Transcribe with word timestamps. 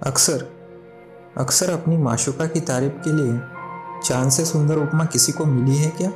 अक्सर 0.00 0.42
अक्सर 1.38 1.70
अपनी 1.70 1.96
माशुका 1.96 2.46
की 2.46 2.60
तारीफ़ 2.60 2.92
के 3.04 3.12
लिए 3.12 3.38
चाँद 4.04 4.30
से 4.30 4.44
सुंदर 4.44 4.76
उपमा 4.76 5.04
किसी 5.04 5.32
को 5.32 5.44
मिली 5.44 5.76
है 5.76 5.90
क्या? 5.90 6.10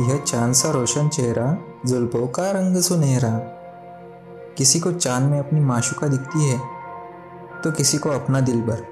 यह 0.00 0.18
चाँद 0.18 0.54
सा 0.54 0.70
रोशन 0.70 1.08
चेहरा, 1.08 1.56
जुल्फों 1.86 2.26
का 2.28 2.50
रंग 2.50 2.76
सुनहरा। 2.76 3.30
किसी 4.58 4.80
को 4.80 4.92
चाँद 4.92 5.30
में 5.30 5.38
अपनी 5.38 5.60
माशुका 5.60 6.08
दिखती 6.08 6.48
है 6.48 6.58
तो 7.64 7.70
किसी 7.70 7.98
को 7.98 8.10
अपना 8.10 8.40
दिल 8.40 8.60
भर। 8.62 8.84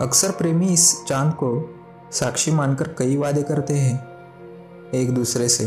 अक्सर 0.00 0.30
प्रेमी 0.30 0.72
इस 0.72 1.04
चाँद 1.04 1.34
को 1.34 1.52
साक्षी 2.12 2.50
मानकर 2.50 2.94
कई 2.98 3.16
वादे 3.16 3.42
करते 3.42 3.74
हैं, 3.74 3.96
एक 4.94 5.14
दूसरे 5.14 5.48
से। 5.48 5.64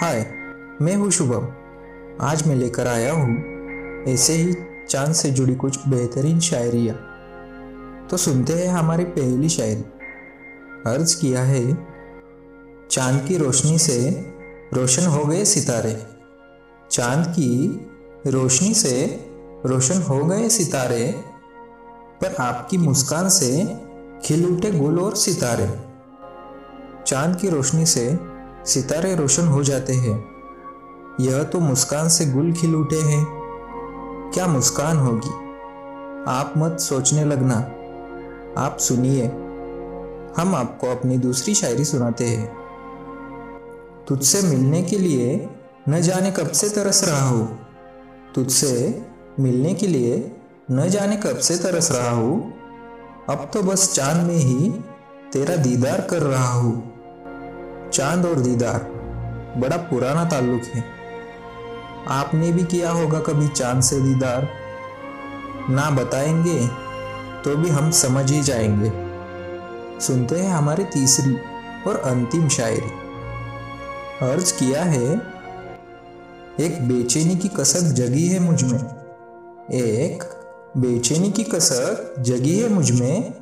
हाय, 0.00 0.26
मैं 0.82 0.96
हूँ 0.96 1.10
शुभम, 1.10 1.52
आज 2.26 2.46
मैं 2.48 2.56
लेकर 2.56 2.86
आया 2.86 3.12
हूँ, 3.12 3.36
ऐसे 4.08 4.32
ही 4.32 4.54
चाँद 4.90 5.12
से 5.12 5.30
जुड़ी 5.30 5.54
कुछ 5.54 5.88
बेहतरीन 5.88 6.40
शायरिया। 6.40 6.94
तो 8.10 8.16
सुनते 8.16 8.52
हैं 8.52 8.68
हमारी 8.68 9.04
पहली 9.04 9.48
शायरी। 9.48 9.80
अर्ज़ 10.86 11.20
किया 11.20 11.42
है, 11.42 11.86
चाँद 12.90 13.24
की 13.28 13.36
रोशनी 13.36 13.78
से 13.78 14.10
रोशन 14.74 15.06
हो 15.06 15.24
गए 15.24 15.44
सितारे। 15.44 16.06
चाँद 16.90 17.26
की 17.26 17.80
रोशनी 18.26 18.74
से 18.74 19.26
रोशन 19.66 20.02
हो 20.02 20.24
गए 20.24 20.48
सितारे, 20.48 21.14
पर 22.20 22.34
आपकी 22.34 22.78
मुस्कान 22.78 23.28
से 23.28 23.78
खिल 24.24 24.46
उठे 24.46 24.70
गुल 24.70 25.00
और 25.00 25.16
सितारे। 25.16 25.78
चाँद 27.06 27.36
की 27.36 27.48
रोशनी 27.48 27.86
से 27.86 28.18
सितारे 28.66 29.16
रोशन 29.16 29.46
हो 29.46 29.62
जाते 29.62 29.92
हैं। 29.92 30.24
यह 31.20 31.42
तो 31.42 31.60
मुस्कान 31.60 32.08
से 32.08 32.26
गुल 32.26 32.52
खिल 32.52 32.74
उठे 32.74 32.96
हैं। 32.96 33.39
क्या 34.34 34.46
मुस्कान 34.46 34.96
होगी? 34.96 35.30
आप 36.30 36.54
मत 36.56 36.80
सोचने 36.80 37.24
लगना। 37.24 37.56
आप 38.64 38.76
सुनिए। 38.80 39.26
हम 40.36 40.54
आपको 40.54 40.86
अपनी 40.86 41.18
दूसरी 41.18 41.54
शायरी 41.54 41.84
सुनाते 41.84 42.24
हैं। 42.24 42.56
तुझसे 44.08 44.42
मिलने 44.42 44.82
के 44.82 44.98
लिए 44.98 45.48
न 45.88 46.00
जाने 46.00 46.30
कब 46.30 46.48
से 46.48 46.68
तरस 46.68 47.08
रहा 47.08 47.28
हो। 47.28 47.48
तुझसे 48.34 49.06
मिलने 49.40 49.74
के 49.74 49.86
लिए 49.86 50.36
न 50.70 50.88
जाने 50.88 51.16
कब 51.16 51.36
से 51.36 51.56
तरस 51.56 51.92
रहा 51.92 52.10
हो। 52.10 52.52
अब 53.30 53.50
तो 53.54 53.62
बस 53.62 53.94
चाँद 53.94 54.26
में 54.26 54.36
ही 54.36 54.70
तेरा 55.32 55.56
दीदार 55.56 56.00
कर 56.00 56.22
रहा 56.22 56.52
हूँ। 56.52 56.92
चाँद 57.90 58.26
और 58.26 58.34
दीदार, 58.34 58.78
बड़ा 59.56 59.76
पुराना 59.76 60.24
ताल्लुक 60.24 60.62
है। 60.62 60.99
आपने 62.08 62.52
भी 62.52 62.64
किया 62.64 62.90
होगा 62.90 63.20
कभी 63.20 63.48
चाँद 63.48 63.82
से 63.82 64.00
दीदार। 64.00 64.48
ना 65.70 65.90
बताएँगे 65.90 66.66
तो 67.44 67.56
भी 67.56 67.68
हम 67.68 67.90
समझ 67.90 68.30
ही 68.32 68.42
जाएँगे। 68.42 68.92
सुनते 70.00 70.36
हैं 70.36 70.52
हमारी 70.52 70.84
तीसरी 70.84 71.36
और 71.86 71.96
अंतिम 71.96 72.48
शायरी। 72.48 72.90
अर्ज़ 74.22 74.58
किया 74.58 74.82
है, 74.82 75.14
एक 76.60 76.88
बेचैनी 76.88 77.36
की 77.36 77.48
कसक 77.48 77.80
जगी 77.80 78.26
है 78.26 78.40
मुझमें। 78.40 78.80
एक, 79.72 80.24
बेचैनी 80.76 81.32
की 81.32 81.44
कसक 81.44 82.14
जगी 82.18 82.58
है 82.58 82.68
मुझमें। 82.68 83.34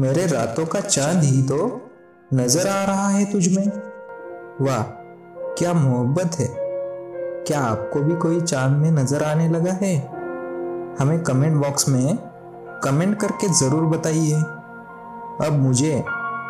मेरे 0.00 0.26
रातों 0.26 0.66
का 0.66 0.80
चाँद 0.80 1.24
ही 1.24 1.42
तो 1.42 1.90
नज़र 2.34 2.68
आ 2.68 2.84
रहा 2.84 3.08
है 3.08 3.32
तुझ 3.32 3.48
में। 3.48 3.66
वाह, 4.60 4.82
क्या 5.54 5.72
मोहब्बत 5.72 6.30
है। 6.34 6.61
क्या 7.46 7.60
आपको 7.60 8.00
भी 8.00 8.14
कोई 8.14 8.40
चाँद 8.40 8.76
में 8.76 8.90
नज़र 8.90 9.22
आने 9.22 9.48
लगा 9.48 9.72
है? 9.72 9.96
हमें 11.00 11.22
कमेंट 11.22 11.56
बॉक्स 11.56 11.88
में 11.88 12.18
कमेंट 12.84 13.20
करके 13.20 13.48
ज़रूर 13.48 13.82
बताइए। 13.82 14.34
अब 15.46 15.52
मुझे, 15.52 16.04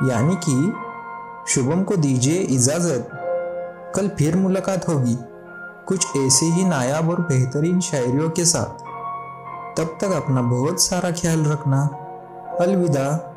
यानी 0.04 0.36
कि 0.36 0.72
शुभम 1.48 1.82
को 1.82 1.96
दीजिए 1.96 2.34
इजाज़त। 2.34 3.10
कल 3.96 4.08
फिर 4.08 4.36
मुलाकात 4.36 4.88
होगी। 4.88 5.18
कुछ 5.86 6.16
ऐसे 6.16 6.46
ही 6.46 6.64
नायाब 6.64 7.10
और 7.10 7.20
बेहतरीन 7.20 7.80
शायरियों 7.80 8.30
के 8.30 8.44
साथ। 8.44 8.82
तब 9.78 9.98
तक 10.00 10.12
अपना 10.12 10.42
बहुत 10.42 10.80
सारा 10.80 11.10
ख्याल 11.10 11.44
रखना। 11.44 11.82
अलविदा। 12.60 13.31